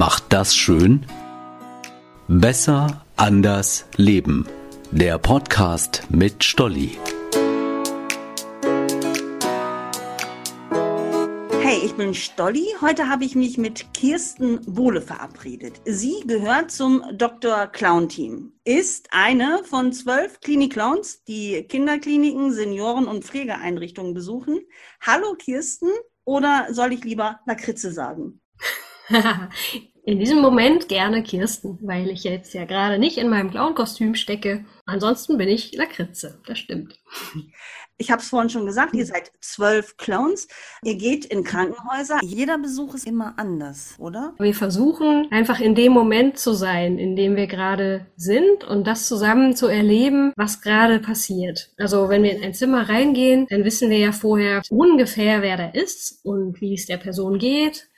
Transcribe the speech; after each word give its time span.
macht 0.00 0.32
das 0.32 0.56
schön? 0.56 1.04
Besser, 2.26 3.04
anders, 3.16 3.84
leben. 3.96 4.46
Der 4.90 5.18
Podcast 5.18 6.04
mit 6.08 6.42
Stolli. 6.42 6.96
Hey, 11.60 11.80
ich 11.84 11.92
bin 11.96 12.14
Stolli. 12.14 12.64
Heute 12.80 13.10
habe 13.10 13.26
ich 13.26 13.34
mich 13.34 13.58
mit 13.58 13.92
Kirsten 13.92 14.62
Bohle 14.74 15.02
verabredet. 15.02 15.82
Sie 15.84 16.24
gehört 16.26 16.70
zum 16.70 17.04
Dr. 17.12 17.66
Clown 17.66 18.08
Team, 18.08 18.54
ist 18.64 19.08
eine 19.10 19.60
von 19.64 19.92
zwölf 19.92 20.40
Klinik-Clowns, 20.40 21.24
die 21.24 21.64
Kinderkliniken, 21.64 22.54
Senioren- 22.54 23.06
und 23.06 23.22
Pflegeeinrichtungen 23.22 24.14
besuchen. 24.14 24.60
Hallo 25.02 25.34
Kirsten, 25.34 25.90
oder 26.24 26.68
soll 26.70 26.94
ich 26.94 27.04
lieber 27.04 27.40
Lakritze 27.44 27.92
sagen? 27.92 28.40
in 30.10 30.18
diesem 30.18 30.40
Moment 30.40 30.88
gerne 30.88 31.22
Kirsten, 31.22 31.78
weil 31.82 32.10
ich 32.10 32.24
jetzt 32.24 32.52
ja 32.52 32.64
gerade 32.64 32.98
nicht 32.98 33.16
in 33.16 33.28
meinem 33.28 33.52
Clown-Kostüm 33.52 34.16
stecke. 34.16 34.64
Ansonsten 34.84 35.38
bin 35.38 35.48
ich 35.48 35.72
Lakritze, 35.76 36.40
das 36.46 36.58
stimmt. 36.58 36.98
Ich 37.96 38.10
habe 38.10 38.20
es 38.20 38.28
vorhin 38.28 38.48
schon 38.48 38.66
gesagt, 38.66 38.94
ihr 38.94 39.04
seid 39.06 39.30
zwölf 39.40 39.98
Clowns. 39.98 40.48
Ihr 40.82 40.96
geht 40.96 41.26
in 41.26 41.44
Krankenhäuser. 41.44 42.18
Jeder 42.22 42.58
Besuch 42.58 42.94
ist 42.94 43.06
immer 43.06 43.34
anders, 43.36 43.94
oder? 43.98 44.34
Wir 44.38 44.54
versuchen 44.54 45.28
einfach 45.30 45.60
in 45.60 45.74
dem 45.74 45.92
Moment 45.92 46.38
zu 46.38 46.54
sein, 46.54 46.98
in 46.98 47.14
dem 47.14 47.36
wir 47.36 47.46
gerade 47.46 48.06
sind 48.16 48.64
und 48.64 48.86
das 48.86 49.06
zusammen 49.06 49.54
zu 49.54 49.68
erleben, 49.68 50.32
was 50.34 50.62
gerade 50.62 50.98
passiert. 50.98 51.72
Also 51.78 52.08
wenn 52.08 52.22
wir 52.22 52.34
in 52.34 52.42
ein 52.42 52.54
Zimmer 52.54 52.88
reingehen, 52.88 53.46
dann 53.50 53.64
wissen 53.64 53.90
wir 53.90 53.98
ja 53.98 54.12
vorher 54.12 54.62
ungefähr, 54.70 55.42
wer 55.42 55.58
da 55.58 55.68
ist 55.68 56.24
und 56.24 56.60
wie 56.62 56.74
es 56.74 56.86
der 56.86 56.96
Person 56.96 57.38
geht 57.38 57.90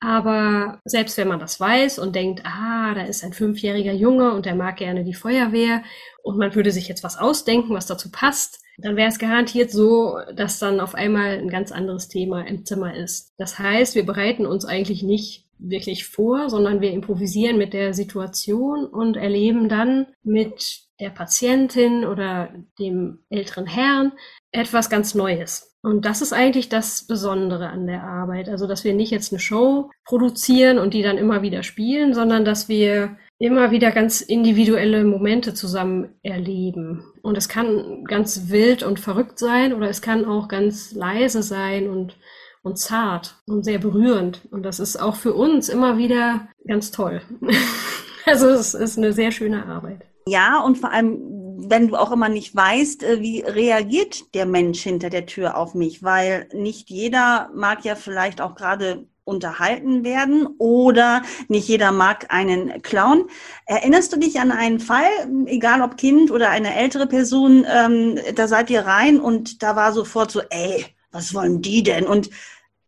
aber 0.00 0.80
selbst 0.84 1.16
wenn 1.16 1.28
man 1.28 1.40
das 1.40 1.58
weiß 1.58 1.98
und 1.98 2.14
denkt, 2.14 2.42
ah, 2.44 2.94
da 2.94 3.02
ist 3.02 3.24
ein 3.24 3.32
fünfjähriger 3.32 3.92
Junge 3.92 4.32
und 4.32 4.46
der 4.46 4.54
mag 4.54 4.76
gerne 4.76 5.04
die 5.04 5.14
Feuerwehr 5.14 5.82
und 6.22 6.38
man 6.38 6.54
würde 6.54 6.70
sich 6.70 6.88
jetzt 6.88 7.02
was 7.02 7.18
ausdenken, 7.18 7.74
was 7.74 7.86
dazu 7.86 8.10
passt, 8.10 8.60
dann 8.78 8.94
wäre 8.94 9.08
es 9.08 9.18
garantiert 9.18 9.72
so, 9.72 10.18
dass 10.34 10.60
dann 10.60 10.78
auf 10.78 10.94
einmal 10.94 11.38
ein 11.38 11.48
ganz 11.48 11.72
anderes 11.72 12.08
Thema 12.08 12.46
im 12.46 12.64
Zimmer 12.64 12.94
ist. 12.94 13.34
Das 13.36 13.58
heißt, 13.58 13.96
wir 13.96 14.06
bereiten 14.06 14.46
uns 14.46 14.64
eigentlich 14.64 15.02
nicht 15.02 15.46
wirklich 15.58 16.06
vor, 16.06 16.48
sondern 16.48 16.80
wir 16.80 16.92
improvisieren 16.92 17.58
mit 17.58 17.72
der 17.72 17.92
Situation 17.92 18.86
und 18.86 19.16
erleben 19.16 19.68
dann 19.68 20.06
mit 20.22 20.82
der 21.00 21.10
Patientin 21.10 22.04
oder 22.04 22.52
dem 22.78 23.20
älteren 23.30 23.66
Herrn 23.66 24.12
etwas 24.52 24.90
ganz 24.90 25.14
Neues. 25.14 25.76
Und 25.82 26.04
das 26.04 26.22
ist 26.22 26.32
eigentlich 26.32 26.68
das 26.68 27.06
Besondere 27.06 27.68
an 27.68 27.86
der 27.86 28.02
Arbeit. 28.02 28.48
Also, 28.48 28.66
dass 28.66 28.84
wir 28.84 28.94
nicht 28.94 29.12
jetzt 29.12 29.32
eine 29.32 29.38
Show 29.38 29.90
produzieren 30.04 30.78
und 30.78 30.92
die 30.92 31.02
dann 31.02 31.18
immer 31.18 31.42
wieder 31.42 31.62
spielen, 31.62 32.14
sondern 32.14 32.44
dass 32.44 32.68
wir 32.68 33.16
immer 33.38 33.70
wieder 33.70 33.92
ganz 33.92 34.20
individuelle 34.20 35.04
Momente 35.04 35.54
zusammen 35.54 36.16
erleben. 36.22 37.04
Und 37.22 37.38
es 37.38 37.48
kann 37.48 38.04
ganz 38.04 38.48
wild 38.48 38.82
und 38.82 38.98
verrückt 38.98 39.38
sein 39.38 39.72
oder 39.72 39.88
es 39.88 40.02
kann 40.02 40.24
auch 40.24 40.48
ganz 40.48 40.92
leise 40.92 41.44
sein 41.44 41.88
und, 41.88 42.16
und 42.62 42.78
zart 42.78 43.36
und 43.46 43.64
sehr 43.64 43.78
berührend. 43.78 44.42
Und 44.50 44.64
das 44.64 44.80
ist 44.80 44.96
auch 44.96 45.14
für 45.14 45.34
uns 45.34 45.68
immer 45.68 45.96
wieder 45.98 46.48
ganz 46.66 46.90
toll. 46.90 47.22
also 48.26 48.48
es 48.48 48.74
ist 48.74 48.98
eine 48.98 49.12
sehr 49.12 49.30
schöne 49.30 49.64
Arbeit. 49.66 50.04
Ja, 50.26 50.60
und 50.60 50.76
vor 50.76 50.90
allem 50.90 51.37
wenn 51.60 51.88
du 51.88 51.96
auch 51.96 52.12
immer 52.12 52.28
nicht 52.28 52.54
weißt, 52.54 53.02
äh, 53.02 53.20
wie 53.20 53.40
reagiert 53.40 54.34
der 54.34 54.46
Mensch 54.46 54.82
hinter 54.82 55.10
der 55.10 55.26
Tür 55.26 55.56
auf 55.56 55.74
mich, 55.74 56.02
weil 56.02 56.48
nicht 56.52 56.88
jeder 56.88 57.50
mag 57.54 57.84
ja 57.84 57.96
vielleicht 57.96 58.40
auch 58.40 58.54
gerade 58.54 59.06
unterhalten 59.24 60.04
werden 60.04 60.46
oder 60.58 61.22
nicht 61.48 61.68
jeder 61.68 61.92
mag 61.92 62.32
einen 62.32 62.80
Clown. 62.82 63.28
Erinnerst 63.66 64.12
du 64.12 64.18
dich 64.18 64.40
an 64.40 64.52
einen 64.52 64.80
Fall, 64.80 65.10
egal 65.46 65.82
ob 65.82 65.98
Kind 65.98 66.30
oder 66.30 66.48
eine 66.48 66.74
ältere 66.74 67.06
Person, 67.06 67.66
ähm, 67.70 68.18
da 68.34 68.48
seid 68.48 68.70
ihr 68.70 68.86
rein 68.86 69.20
und 69.20 69.62
da 69.62 69.76
war 69.76 69.92
sofort 69.92 70.30
so, 70.30 70.40
ey, 70.48 70.86
was 71.10 71.34
wollen 71.34 71.60
die 71.60 71.82
denn? 71.82 72.06
Und 72.06 72.30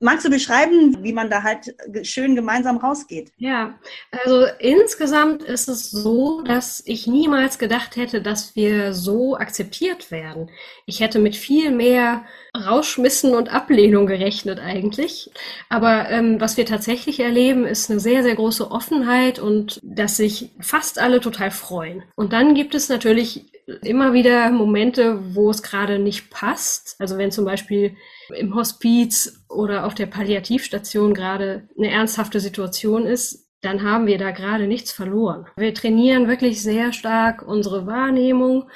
Magst 0.03 0.25
du 0.25 0.31
beschreiben, 0.31 1.05
wie 1.05 1.13
man 1.13 1.29
da 1.29 1.43
halt 1.43 1.75
schön 2.03 2.35
gemeinsam 2.35 2.79
rausgeht? 2.79 3.33
Ja, 3.37 3.79
also 4.25 4.47
insgesamt 4.59 5.43
ist 5.43 5.69
es 5.69 5.91
so, 5.91 6.41
dass 6.41 6.83
ich 6.87 7.07
niemals 7.07 7.59
gedacht 7.59 7.97
hätte, 7.97 8.23
dass 8.23 8.57
wir 8.57 8.95
so 8.95 9.37
akzeptiert 9.37 10.11
werden. 10.11 10.51
Ich 10.87 11.01
hätte 11.01 11.19
mit 11.19 11.37
viel 11.37 11.71
mehr 11.71 12.25
Rauschmissen 12.57 13.35
und 13.35 13.51
Ablehnung 13.51 14.07
gerechnet 14.07 14.59
eigentlich. 14.59 15.31
Aber 15.69 16.09
ähm, 16.09 16.41
was 16.41 16.57
wir 16.57 16.65
tatsächlich 16.65 17.21
erleben, 17.21 17.67
ist 17.67 17.91
eine 17.91 18.01
sehr, 18.01 18.23
sehr 18.23 18.35
große 18.35 18.71
Offenheit 18.71 19.39
und 19.39 19.81
dass 19.83 20.17
sich 20.17 20.51
fast 20.61 20.99
alle 20.99 21.21
total 21.21 21.51
freuen. 21.51 22.03
Und 22.17 22.33
dann 22.33 22.55
gibt 22.55 22.75
es 22.75 22.89
natürlich 22.89 23.50
immer 23.83 24.13
wieder 24.13 24.51
Momente, 24.51 25.35
wo 25.35 25.51
es 25.51 25.63
gerade 25.63 25.99
nicht 25.99 26.31
passt. 26.31 26.97
Also 26.99 27.19
wenn 27.19 27.31
zum 27.31 27.45
Beispiel 27.45 27.97
im 28.37 28.55
Hospiz 28.55 29.45
oder 29.49 29.87
auf 29.87 29.95
der 29.95 30.07
Palliativstation 30.07 31.15
gerade 31.15 31.69
eine 31.77 31.91
ernsthafte 31.91 32.41
Situation 32.41 33.07
ist, 33.07 33.49
dann 33.63 33.83
haben 33.83 34.07
wir 34.07 34.19
da 34.19 34.31
gerade 34.31 34.67
nichts 34.67 34.91
verloren. 34.91 35.47
Wir 35.57 35.75
trainieren 35.75 36.29
wirklich 36.29 36.63
sehr 36.63 36.93
stark 36.93 37.43
unsere 37.47 37.87
Wahrnehmung 37.87 38.71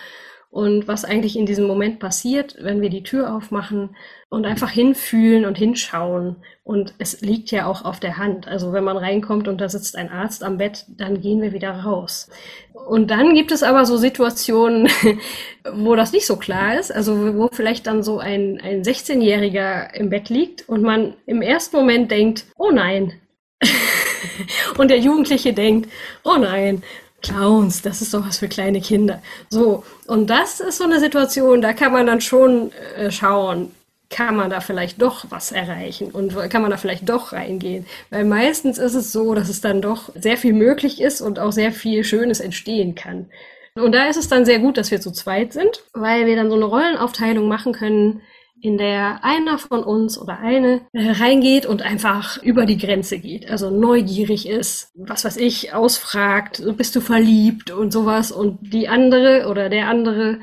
und 0.54 0.86
was 0.86 1.04
eigentlich 1.04 1.36
in 1.36 1.46
diesem 1.46 1.66
Moment 1.66 1.98
passiert, 1.98 2.54
wenn 2.60 2.80
wir 2.80 2.88
die 2.88 3.02
Tür 3.02 3.34
aufmachen 3.34 3.96
und 4.28 4.46
einfach 4.46 4.70
hinfühlen 4.70 5.46
und 5.46 5.58
hinschauen. 5.58 6.36
Und 6.62 6.94
es 6.98 7.22
liegt 7.22 7.50
ja 7.50 7.66
auch 7.66 7.84
auf 7.84 7.98
der 7.98 8.18
Hand. 8.18 8.46
Also 8.46 8.72
wenn 8.72 8.84
man 8.84 8.96
reinkommt 8.96 9.48
und 9.48 9.60
da 9.60 9.68
sitzt 9.68 9.96
ein 9.96 10.12
Arzt 10.12 10.44
am 10.44 10.58
Bett, 10.58 10.84
dann 10.96 11.20
gehen 11.20 11.42
wir 11.42 11.52
wieder 11.52 11.72
raus. 11.72 12.30
Und 12.72 13.10
dann 13.10 13.34
gibt 13.34 13.50
es 13.50 13.64
aber 13.64 13.84
so 13.84 13.96
Situationen, 13.96 14.88
wo 15.74 15.96
das 15.96 16.12
nicht 16.12 16.24
so 16.24 16.36
klar 16.36 16.78
ist. 16.78 16.94
Also 16.94 17.34
wo 17.34 17.48
vielleicht 17.50 17.88
dann 17.88 18.04
so 18.04 18.20
ein, 18.20 18.60
ein 18.62 18.84
16-Jähriger 18.84 19.92
im 19.94 20.08
Bett 20.08 20.28
liegt 20.28 20.68
und 20.68 20.82
man 20.82 21.14
im 21.26 21.42
ersten 21.42 21.76
Moment 21.76 22.12
denkt, 22.12 22.44
oh 22.56 22.70
nein. 22.70 23.14
und 24.78 24.88
der 24.92 25.00
Jugendliche 25.00 25.52
denkt, 25.52 25.90
oh 26.22 26.36
nein. 26.38 26.84
Clowns, 27.24 27.82
das 27.82 28.02
ist 28.02 28.14
doch 28.14 28.26
was 28.26 28.38
für 28.38 28.48
kleine 28.48 28.80
Kinder. 28.80 29.22
So, 29.48 29.84
und 30.06 30.28
das 30.28 30.60
ist 30.60 30.78
so 30.78 30.84
eine 30.84 31.00
Situation, 31.00 31.62
da 31.62 31.72
kann 31.72 31.92
man 31.92 32.06
dann 32.06 32.20
schon 32.20 32.70
äh, 32.96 33.10
schauen, 33.10 33.70
kann 34.10 34.36
man 34.36 34.50
da 34.50 34.60
vielleicht 34.60 35.00
doch 35.02 35.24
was 35.30 35.50
erreichen 35.50 36.10
und 36.10 36.34
kann 36.50 36.62
man 36.62 36.70
da 36.70 36.76
vielleicht 36.76 37.08
doch 37.08 37.32
reingehen. 37.32 37.86
Weil 38.10 38.24
meistens 38.24 38.78
ist 38.78 38.94
es 38.94 39.10
so, 39.10 39.34
dass 39.34 39.48
es 39.48 39.60
dann 39.60 39.82
doch 39.82 40.10
sehr 40.14 40.36
viel 40.36 40.52
möglich 40.52 41.00
ist 41.00 41.20
und 41.20 41.38
auch 41.38 41.52
sehr 41.52 41.72
viel 41.72 42.04
Schönes 42.04 42.40
entstehen 42.40 42.94
kann. 42.94 43.26
Und 43.74 43.92
da 43.92 44.06
ist 44.06 44.16
es 44.16 44.28
dann 44.28 44.44
sehr 44.44 44.60
gut, 44.60 44.76
dass 44.76 44.92
wir 44.92 45.00
zu 45.00 45.10
zweit 45.10 45.52
sind, 45.52 45.82
weil 45.94 46.26
wir 46.26 46.36
dann 46.36 46.48
so 46.48 46.54
eine 46.54 46.66
Rollenaufteilung 46.66 47.48
machen 47.48 47.72
können, 47.72 48.20
in 48.64 48.78
der 48.78 49.22
einer 49.22 49.58
von 49.58 49.84
uns 49.84 50.18
oder 50.18 50.38
eine 50.38 50.86
äh, 50.94 51.10
reingeht 51.10 51.66
und 51.66 51.82
einfach 51.82 52.42
über 52.42 52.64
die 52.64 52.78
Grenze 52.78 53.18
geht. 53.18 53.50
Also 53.50 53.68
neugierig 53.68 54.48
ist, 54.48 54.90
was 54.94 55.26
weiß 55.26 55.36
ich, 55.36 55.74
ausfragt, 55.74 56.62
bist 56.78 56.96
du 56.96 57.02
verliebt 57.02 57.70
und 57.70 57.92
sowas. 57.92 58.32
Und 58.32 58.72
die 58.72 58.88
andere 58.88 59.48
oder 59.50 59.68
der 59.68 59.88
andere 59.88 60.40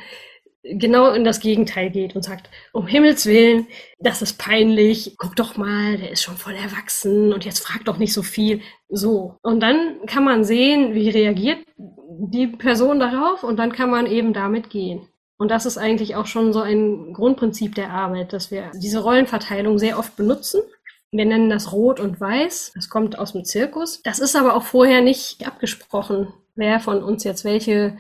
genau 0.64 1.10
in 1.14 1.24
das 1.24 1.40
Gegenteil 1.40 1.90
geht 1.90 2.16
und 2.16 2.24
sagt, 2.24 2.52
um 2.74 2.86
Himmels 2.86 3.26
Willen, 3.26 3.66
das 3.98 4.22
ist 4.22 4.38
peinlich, 4.38 5.16
guck 5.18 5.36
doch 5.36 5.58
mal, 5.58 5.98
der 5.98 6.12
ist 6.12 6.22
schon 6.22 6.38
voll 6.38 6.54
erwachsen 6.54 7.34
und 7.34 7.44
jetzt 7.44 7.66
frag 7.66 7.86
doch 7.86 7.98
nicht 7.98 8.14
so 8.14 8.22
viel. 8.22 8.62
So. 8.88 9.40
Und 9.42 9.62
dann 9.62 10.06
kann 10.06 10.24
man 10.24 10.44
sehen, 10.44 10.94
wie 10.94 11.10
reagiert 11.10 11.66
die 11.76 12.46
Person 12.46 13.00
darauf 13.00 13.44
und 13.44 13.58
dann 13.58 13.72
kann 13.72 13.90
man 13.90 14.06
eben 14.06 14.32
damit 14.32 14.70
gehen. 14.70 15.08
Und 15.42 15.50
das 15.50 15.66
ist 15.66 15.80
eigentlich 15.80 16.16
auch 16.16 16.28
schon 16.28 16.54
so 16.54 16.60
ein 16.60 17.14
Grundprinzip 17.14 17.74
der 17.74 17.90
Arbeit, 17.90 18.32
dass 18.32 18.52
wir 18.52 18.70
diese 18.76 19.00
Rollenverteilung 19.00 19.80
sehr 19.80 19.98
oft 19.98 20.16
benutzen. 20.16 20.62
Wir 21.10 21.26
nennen 21.26 21.50
das 21.50 21.72
Rot 21.72 22.00
und 22.00 22.22
Weiß. 22.22 22.74
Das 22.76 22.90
kommt 22.90 23.18
aus 23.18 23.32
dem 23.32 23.44
Zirkus. 23.44 24.04
Das 24.04 24.20
ist 24.20 24.36
aber 24.36 24.54
auch 24.56 24.62
vorher 24.62 25.02
nicht 25.02 25.48
abgesprochen, 25.48 26.32
wer 26.54 26.80
von 26.80 27.02
uns 27.02 27.24
jetzt 27.24 27.44
welche 27.44 27.98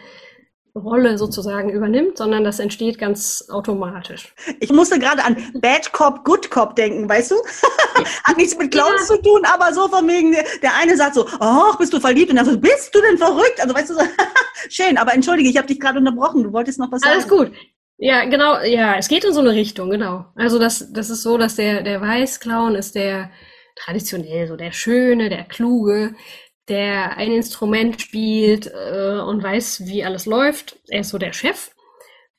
Rolle 0.75 1.17
sozusagen 1.17 1.69
übernimmt, 1.69 2.17
sondern 2.17 2.43
das 2.43 2.59
entsteht 2.59 2.97
ganz 2.97 3.47
automatisch. 3.49 4.33
Ich 4.59 4.71
musste 4.71 4.99
gerade 4.99 5.23
an 5.23 5.35
Bad 5.55 5.91
Cop, 5.91 6.23
Good 6.23 6.49
Cop 6.49 6.75
denken, 6.75 7.09
weißt 7.09 7.31
du? 7.31 7.35
Hat 8.23 8.37
nichts 8.37 8.57
mit 8.57 8.71
Clowns 8.71 9.09
ja. 9.09 9.15
zu 9.15 9.21
tun, 9.21 9.41
aber 9.45 9.73
so 9.73 9.87
von 9.87 10.07
wegen, 10.07 10.31
der 10.31 10.75
eine 10.79 10.95
sagt 10.95 11.15
so, 11.15 11.27
oh, 11.39 11.75
bist 11.77 11.91
du 11.93 11.99
verliebt? 11.99 12.29
Und 12.29 12.37
dann 12.37 12.45
so, 12.45 12.57
bist 12.57 12.95
du 12.95 13.01
denn 13.01 13.17
verrückt? 13.17 13.59
Also 13.61 13.75
weißt 13.75 13.89
du, 13.89 13.93
so, 13.95 14.01
schön, 14.69 14.97
aber 14.97 15.13
entschuldige, 15.13 15.49
ich 15.49 15.57
habe 15.57 15.67
dich 15.67 15.79
gerade 15.79 15.99
unterbrochen, 15.99 16.43
du 16.43 16.53
wolltest 16.53 16.79
noch 16.79 16.91
was 16.91 17.01
sagen. 17.01 17.13
Alles 17.13 17.27
gut. 17.27 17.51
Ja, 17.97 18.25
genau, 18.25 18.59
ja, 18.61 18.95
es 18.95 19.09
geht 19.09 19.25
in 19.25 19.33
so 19.33 19.41
eine 19.41 19.51
Richtung, 19.51 19.91
genau. 19.91 20.25
Also 20.35 20.57
das, 20.57 20.91
das 20.91 21.09
ist 21.09 21.21
so, 21.21 21.37
dass 21.37 21.55
der, 21.55 21.83
der 21.83 22.01
Weißclown 22.01 22.75
ist 22.75 22.95
der 22.95 23.29
traditionell 23.75 24.47
so 24.47 24.55
der 24.55 24.71
Schöne, 24.71 25.29
der 25.29 25.43
Kluge, 25.43 26.15
der 26.71 27.17
ein 27.17 27.33
Instrument 27.33 28.01
spielt 28.01 28.67
äh, 28.67 29.19
und 29.19 29.43
weiß, 29.43 29.83
wie 29.85 30.05
alles 30.05 30.25
läuft. 30.25 30.79
Er 30.87 31.01
ist 31.01 31.09
so 31.09 31.17
der 31.17 31.33
Chef. 31.33 31.71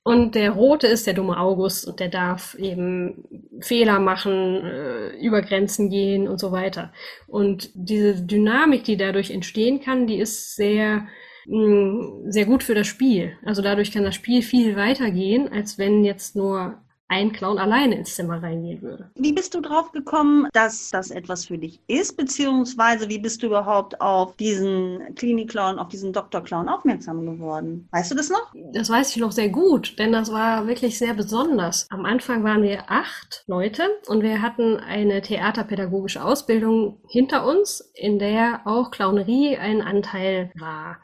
Und 0.05 0.34
der 0.34 0.50
Rote 0.50 0.88
ist 0.88 1.06
der 1.06 1.14
dumme 1.14 1.38
August 1.38 1.87
und 1.87 2.00
der 2.00 2.08
darf 2.08 2.55
eben 2.55 3.25
Fehler 3.61 4.00
machen, 4.00 4.64
äh, 4.64 5.11
über 5.25 5.43
Grenzen 5.43 5.90
gehen 5.90 6.26
und 6.26 6.40
so 6.40 6.50
weiter. 6.50 6.93
Und 7.29 7.70
diese 7.75 8.20
Dynamik, 8.20 8.82
die 8.82 8.96
dadurch 8.96 9.31
entstehen 9.31 9.81
kann, 9.81 10.08
die 10.08 10.19
ist 10.19 10.56
sehr, 10.56 11.06
mh, 11.46 11.67
mm, 11.67 12.31
sehr 12.32 12.46
gut 12.46 12.64
für 12.64 12.75
das 12.75 12.88
Spiel. 12.88 13.37
Also 13.44 13.62
dadurch 13.62 13.93
kann 13.93 14.02
das 14.02 14.17
Spiel 14.17 14.43
viel 14.43 14.75
weitergehen, 14.75 15.52
als 15.52 15.79
wenn 15.79 16.05
jetzt 16.05 16.34
nur 16.34 16.81
ein 17.12 17.32
Clown 17.32 17.59
alleine 17.59 17.97
ins 17.97 18.14
Zimmer 18.14 18.43
reingehen 18.43 18.81
würde. 18.81 19.11
Wie 19.17 19.35
bist 19.35 19.55
du 19.55 19.61
drauf 19.61 19.93
gekommen, 19.93 20.49
dass 20.55 20.88
das 20.91 21.11
etwas 21.11 21.44
für 21.44 21.59
dich 21.59 21.82
ist, 21.87 22.17
beziehungsweise 22.17 23.11
wie 23.11 23.19
bist 23.19 23.43
du 23.43 23.49
überhaupt 23.49 24.00
auf 24.00 24.35
diesen 24.37 25.14
Klinik-Clown, 25.14 25.79
auf 25.79 25.88
diesen 25.88 26.14
Doktor-Clown 26.14 26.70
aufmerksam 26.70 27.26
geworden? 27.26 27.87
Weißt 27.93 28.11
du 28.11 28.14
das 28.14 28.31
noch? 28.31 28.55
Das 28.73 28.88
weiß 28.88 29.14
ich 29.14 29.19
noch 29.19 29.32
sehr 29.32 29.50
gut, 29.50 29.99
denn 29.99 30.12
das 30.12 30.32
war 30.32 30.67
wirklich 30.67 30.99
sehr 30.99 31.12
besonders. 31.12 31.87
Am 31.91 32.06
Anfang 32.06 32.44
waren 32.44 32.62
wir 32.62 32.91
acht 32.91 33.44
Leute 33.47 33.82
und 34.06 34.23
wir 34.23 34.41
hatten 34.41 34.79
eine 34.79 35.20
theaterpädagogische 35.20 36.25
Ausbildung 36.25 36.99
hinter 37.08 37.47
uns, 37.47 37.93
in 37.94 38.19
der 38.19 38.62
auch 38.65 38.91
Clownerie 38.91 39.58
ein 39.58 39.82
Anteil 39.82 40.50
war. 40.58 40.97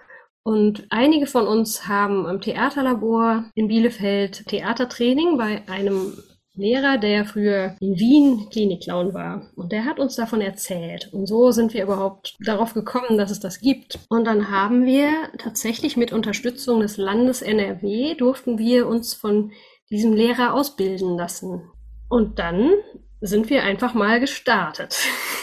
Und 0.48 0.86
einige 0.88 1.26
von 1.26 1.46
uns 1.46 1.88
haben 1.88 2.24
am 2.24 2.40
Theaterlabor 2.40 3.44
in 3.54 3.68
Bielefeld 3.68 4.46
Theatertraining 4.46 5.36
bei 5.36 5.60
einem 5.68 6.14
Lehrer, 6.54 6.96
der 6.96 7.26
früher 7.26 7.76
in 7.80 7.98
Wien 7.98 8.48
Klinikclown 8.50 9.12
war. 9.12 9.50
Und 9.56 9.72
der 9.72 9.84
hat 9.84 10.00
uns 10.00 10.16
davon 10.16 10.40
erzählt. 10.40 11.12
Und 11.12 11.26
so 11.26 11.50
sind 11.50 11.74
wir 11.74 11.82
überhaupt 11.82 12.34
darauf 12.40 12.72
gekommen, 12.72 13.18
dass 13.18 13.30
es 13.30 13.40
das 13.40 13.60
gibt. 13.60 13.98
Und 14.08 14.24
dann 14.24 14.50
haben 14.50 14.86
wir 14.86 15.10
tatsächlich 15.36 15.98
mit 15.98 16.14
Unterstützung 16.14 16.80
des 16.80 16.96
Landes 16.96 17.42
NRW 17.42 18.14
durften 18.14 18.56
wir 18.56 18.88
uns 18.88 19.12
von 19.12 19.52
diesem 19.90 20.14
Lehrer 20.14 20.54
ausbilden 20.54 21.18
lassen. 21.18 21.70
Und 22.08 22.38
dann 22.38 22.70
sind 23.20 23.50
wir 23.50 23.62
einfach 23.62 23.94
mal 23.94 24.20
gestartet. 24.20 24.96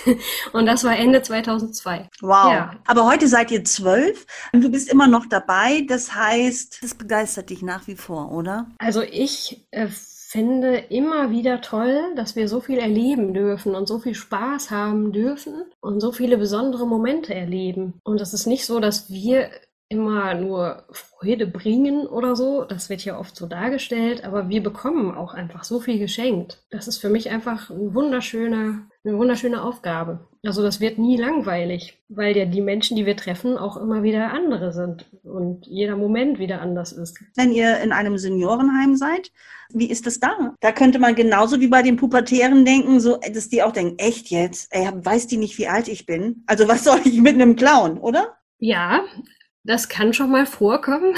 Und 0.54 0.66
das 0.66 0.83
war 0.83 0.98
Ende 0.98 1.22
2002. 1.22 2.10
Wow. 2.22 2.51
Ja. 2.51 2.75
Aber 2.88 3.06
heute 3.06 3.27
seid 3.27 3.51
ihr 3.51 3.63
zwölf 3.63 4.25
und 4.54 4.63
du 4.63 4.69
bist 4.69 4.92
immer 4.92 5.07
noch 5.07 5.25
dabei. 5.25 5.86
Das 5.88 6.16
heißt, 6.16 6.83
das 6.83 6.95
begeistert 6.95 7.50
dich 7.50 7.62
nach 7.62 7.88
wie 7.88 7.95
vor, 7.95 8.31
oder? 8.31 8.68
Also 8.77 9.01
ich 9.01 9.66
äh, 9.72 9.88
finde 9.88 10.77
immer 10.77 11.31
wieder 11.31 11.62
toll, 11.62 12.13
dass 12.16 12.36
wir 12.36 12.48
so 12.48 12.60
viel 12.60 12.77
erleben 12.77 13.33
dürfen 13.33 13.75
und 13.75 13.88
so 13.88 14.00
viel 14.00 14.16
Spaß 14.16 14.72
haben 14.72 15.12
dürfen 15.12 15.63
und 15.81 16.00
so 16.01 16.12
viele 16.12 16.38
besondere 16.38 16.88
Momente 16.88 17.33
erleben. 17.33 18.00
Und 18.04 18.22
es 18.22 18.33
ist 18.33 18.45
nicht 18.45 18.66
so, 18.66 18.80
dass 18.80 19.10
wir 19.10 19.50
immer 19.96 20.34
nur 20.34 20.84
Freude 20.92 21.48
bringen 21.48 22.06
oder 22.06 22.36
so. 22.36 22.66
Das 22.66 22.90
wird 22.90 23.06
ja 23.06 23.18
oft 23.18 23.36
so 23.36 23.48
dargestellt, 23.48 24.26
aber 24.26 24.50
wir 24.50 24.62
bekommen 24.62 25.16
auch 25.16 25.34
einfach 25.34 25.64
so 25.64 25.80
viel 25.80 25.98
geschenkt. 25.98 26.64
Das 26.70 26.88
ist 26.88 26.98
für 26.98 27.10
mich 27.10 27.30
einfach 27.30 27.70
ein 27.70 27.94
wunderschöner, 27.94 28.88
eine 29.04 29.18
wunderschöne 29.18 29.64
Aufgabe. 29.64 30.28
Also 30.46 30.62
das 30.62 30.80
wird 30.80 31.00
nie 31.00 31.18
langweilig, 31.18 32.04
weil 32.10 32.36
ja 32.36 32.46
die 32.46 32.62
Menschen, 32.62 32.98
die 32.98 33.06
wir 33.06 33.16
treffen, 33.16 33.58
auch 33.58 33.78
immer 33.78 34.04
wieder 34.04 34.32
andere 34.32 34.74
sind 34.74 35.06
und 35.24 35.66
jeder 35.66 35.96
Moment 35.96 36.38
wieder 36.38 36.62
anders 36.62 36.92
ist. 36.92 37.18
Wenn 37.36 37.52
ihr 37.52 37.80
in 37.80 37.92
einem 37.92 38.18
Seniorenheim 38.18 38.96
seid, 38.96 39.32
wie 39.74 39.90
ist 39.90 40.06
es 40.06 40.20
da? 40.20 40.54
Da 40.60 40.72
könnte 40.72 41.00
man 41.00 41.16
genauso 41.16 41.60
wie 41.60 41.68
bei 41.68 41.82
den 41.82 41.96
Pubertären 41.96 42.66
denken, 42.66 43.00
so, 43.00 43.18
dass 43.34 43.50
die 43.50 43.64
auch 43.64 43.72
denken, 43.72 43.98
echt 43.98 44.28
jetzt? 44.28 44.68
Ey, 44.72 44.88
weiß 44.94 45.28
die 45.28 45.38
nicht, 45.38 45.58
wie 45.58 45.68
alt 45.68 45.88
ich 45.88 46.06
bin? 46.06 46.44
Also 46.46 46.68
was 46.68 46.84
soll 46.84 47.00
ich 47.06 47.20
mit 47.22 47.34
einem 47.34 47.56
Clown, 47.56 47.98
oder? 47.98 48.36
Ja, 48.60 49.04
das 49.66 49.90
kann 49.90 50.14
schon 50.14 50.32
mal 50.32 50.46
vorkommen. 50.46 51.16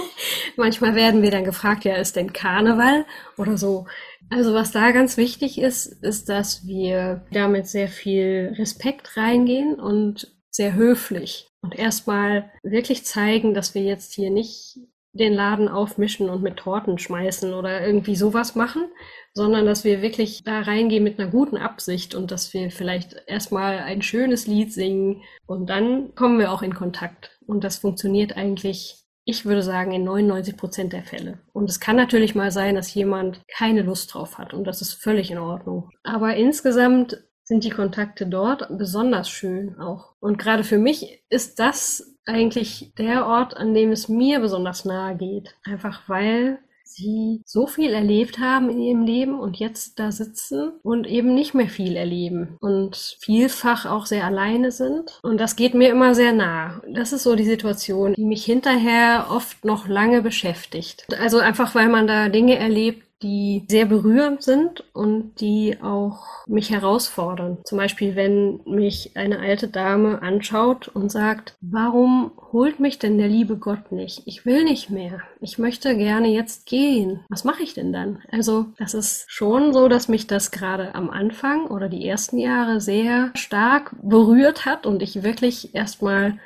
Manchmal 0.56 0.94
werden 0.94 1.22
wir 1.22 1.30
dann 1.30 1.44
gefragt, 1.44 1.84
ja, 1.84 1.96
ist 1.96 2.16
denn 2.16 2.32
Karneval 2.32 3.04
oder 3.36 3.56
so. 3.56 3.86
Also 4.30 4.54
was 4.54 4.72
da 4.72 4.90
ganz 4.90 5.16
wichtig 5.16 5.60
ist, 5.60 5.86
ist, 5.86 6.28
dass 6.28 6.66
wir 6.66 7.24
damit 7.30 7.66
sehr 7.68 7.88
viel 7.88 8.54
Respekt 8.58 9.16
reingehen 9.16 9.74
und 9.74 10.32
sehr 10.50 10.74
höflich 10.74 11.48
und 11.62 11.78
erstmal 11.78 12.50
wirklich 12.62 13.04
zeigen, 13.04 13.54
dass 13.54 13.74
wir 13.74 13.82
jetzt 13.82 14.14
hier 14.14 14.30
nicht 14.30 14.78
den 15.12 15.32
Laden 15.32 15.68
aufmischen 15.68 16.28
und 16.28 16.42
mit 16.42 16.58
Torten 16.58 16.98
schmeißen 16.98 17.54
oder 17.54 17.86
irgendwie 17.86 18.16
sowas 18.16 18.54
machen, 18.54 18.84
sondern 19.32 19.64
dass 19.66 19.84
wir 19.84 20.02
wirklich 20.02 20.44
da 20.44 20.60
reingehen 20.60 21.04
mit 21.04 21.18
einer 21.18 21.30
guten 21.30 21.56
Absicht 21.56 22.14
und 22.14 22.30
dass 22.30 22.52
wir 22.52 22.70
vielleicht 22.70 23.16
erstmal 23.26 23.78
ein 23.78 24.02
schönes 24.02 24.46
Lied 24.46 24.72
singen 24.72 25.22
und 25.46 25.70
dann 25.70 26.14
kommen 26.14 26.38
wir 26.38 26.52
auch 26.52 26.62
in 26.62 26.74
Kontakt. 26.74 27.35
Und 27.46 27.64
das 27.64 27.78
funktioniert 27.78 28.36
eigentlich, 28.36 29.04
ich 29.24 29.44
würde 29.44 29.62
sagen, 29.62 29.92
in 29.92 30.04
99 30.04 30.56
Prozent 30.56 30.92
der 30.92 31.04
Fälle. 31.04 31.38
Und 31.52 31.70
es 31.70 31.80
kann 31.80 31.96
natürlich 31.96 32.34
mal 32.34 32.50
sein, 32.50 32.74
dass 32.74 32.94
jemand 32.94 33.40
keine 33.48 33.82
Lust 33.82 34.12
drauf 34.14 34.38
hat 34.38 34.54
und 34.54 34.64
das 34.64 34.82
ist 34.82 34.94
völlig 34.94 35.30
in 35.30 35.38
Ordnung. 35.38 35.90
Aber 36.02 36.36
insgesamt 36.36 37.22
sind 37.44 37.62
die 37.62 37.70
Kontakte 37.70 38.26
dort 38.26 38.66
besonders 38.76 39.30
schön 39.30 39.78
auch. 39.78 40.14
Und 40.18 40.38
gerade 40.38 40.64
für 40.64 40.78
mich 40.78 41.22
ist 41.28 41.60
das 41.60 42.16
eigentlich 42.24 42.92
der 42.98 43.26
Ort, 43.26 43.56
an 43.56 43.72
dem 43.72 43.92
es 43.92 44.08
mir 44.08 44.40
besonders 44.40 44.84
nahe 44.84 45.16
geht. 45.16 45.54
Einfach 45.64 46.08
weil 46.08 46.58
sie 46.86 47.42
so 47.44 47.66
viel 47.66 47.92
erlebt 47.92 48.38
haben 48.38 48.70
in 48.70 48.80
ihrem 48.80 49.02
Leben 49.02 49.38
und 49.38 49.56
jetzt 49.56 49.98
da 49.98 50.12
sitzen 50.12 50.72
und 50.82 51.06
eben 51.06 51.34
nicht 51.34 51.54
mehr 51.54 51.68
viel 51.68 51.96
erleben 51.96 52.56
und 52.60 53.16
vielfach 53.20 53.86
auch 53.86 54.06
sehr 54.06 54.24
alleine 54.24 54.70
sind. 54.70 55.18
Und 55.22 55.40
das 55.40 55.56
geht 55.56 55.74
mir 55.74 55.90
immer 55.90 56.14
sehr 56.14 56.32
nah. 56.32 56.80
Das 56.88 57.12
ist 57.12 57.24
so 57.24 57.34
die 57.34 57.44
Situation, 57.44 58.14
die 58.14 58.24
mich 58.24 58.44
hinterher 58.44 59.26
oft 59.30 59.64
noch 59.64 59.88
lange 59.88 60.22
beschäftigt. 60.22 61.06
Also 61.20 61.38
einfach, 61.38 61.74
weil 61.74 61.88
man 61.88 62.06
da 62.06 62.28
Dinge 62.28 62.56
erlebt, 62.56 63.05
die 63.22 63.64
sehr 63.68 63.86
berührend 63.86 64.42
sind 64.42 64.84
und 64.92 65.40
die 65.40 65.78
auch 65.80 66.46
mich 66.46 66.70
herausfordern. 66.70 67.58
Zum 67.64 67.78
Beispiel, 67.78 68.14
wenn 68.14 68.60
mich 68.66 69.12
eine 69.16 69.38
alte 69.38 69.68
Dame 69.68 70.20
anschaut 70.20 70.88
und 70.88 71.10
sagt, 71.10 71.56
warum 71.60 72.32
holt 72.52 72.78
mich 72.78 72.98
denn 72.98 73.16
der 73.16 73.28
liebe 73.28 73.56
Gott 73.56 73.90
nicht? 73.90 74.22
Ich 74.26 74.44
will 74.44 74.64
nicht 74.64 74.90
mehr. 74.90 75.22
Ich 75.40 75.58
möchte 75.58 75.96
gerne 75.96 76.28
jetzt 76.28 76.66
gehen. 76.66 77.24
Was 77.30 77.44
mache 77.44 77.62
ich 77.62 77.72
denn 77.72 77.92
dann? 77.92 78.22
Also, 78.30 78.66
das 78.78 78.92
ist 78.92 79.24
schon 79.28 79.72
so, 79.72 79.88
dass 79.88 80.08
mich 80.08 80.26
das 80.26 80.50
gerade 80.50 80.94
am 80.94 81.08
Anfang 81.08 81.68
oder 81.68 81.88
die 81.88 82.06
ersten 82.06 82.38
Jahre 82.38 82.80
sehr 82.80 83.30
stark 83.34 83.96
berührt 84.02 84.66
hat 84.66 84.84
und 84.86 85.02
ich 85.02 85.22
wirklich 85.22 85.74
erstmal 85.74 86.38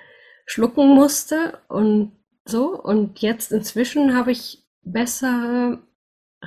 schlucken 0.46 0.94
musste 0.94 1.58
und 1.68 2.12
so. 2.44 2.80
Und 2.80 3.20
jetzt 3.20 3.50
inzwischen 3.50 4.16
habe 4.16 4.30
ich 4.30 4.64
besser 4.82 5.78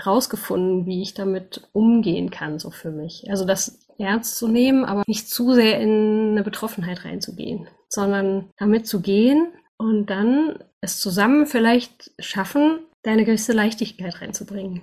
rausgefunden, 0.05 0.85
wie 0.85 1.01
ich 1.01 1.13
damit 1.13 1.67
umgehen 1.71 2.31
kann, 2.31 2.59
so 2.59 2.71
für 2.71 2.91
mich. 2.91 3.29
Also 3.29 3.45
das 3.45 3.79
ernst 3.97 4.37
zu 4.37 4.47
nehmen, 4.47 4.85
aber 4.85 5.03
nicht 5.07 5.29
zu 5.29 5.53
sehr 5.53 5.79
in 5.79 6.31
eine 6.31 6.43
Betroffenheit 6.43 7.05
reinzugehen, 7.05 7.67
sondern 7.89 8.49
damit 8.57 8.87
zu 8.87 9.01
gehen 9.01 9.47
und 9.77 10.07
dann 10.07 10.57
es 10.81 10.99
zusammen 10.99 11.45
vielleicht 11.45 12.11
schaffen, 12.19 12.79
deine 13.03 13.25
gewisse 13.25 13.53
Leichtigkeit 13.53 14.21
reinzubringen. 14.21 14.81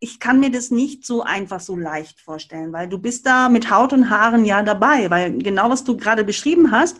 Ich 0.00 0.20
kann 0.20 0.38
mir 0.38 0.50
das 0.50 0.70
nicht 0.70 1.04
so 1.04 1.22
einfach 1.22 1.60
so 1.60 1.76
leicht 1.76 2.20
vorstellen, 2.20 2.72
weil 2.72 2.88
du 2.88 2.98
bist 2.98 3.26
da 3.26 3.48
mit 3.48 3.70
Haut 3.70 3.92
und 3.92 4.10
Haaren 4.10 4.44
ja 4.44 4.62
dabei, 4.62 5.10
weil 5.10 5.38
genau 5.38 5.70
was 5.70 5.84
du 5.84 5.96
gerade 5.96 6.22
beschrieben 6.24 6.70
hast, 6.70 6.98